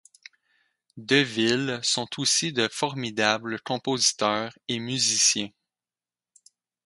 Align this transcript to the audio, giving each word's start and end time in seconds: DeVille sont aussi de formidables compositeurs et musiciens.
DeVille 0.97 1.77
sont 1.83 2.09
aussi 2.19 2.51
de 2.51 2.67
formidables 2.67 3.59
compositeurs 3.61 4.51
et 4.67 4.79
musiciens. 4.79 5.49